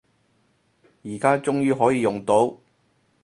[1.03, 2.57] 而家終於可以用到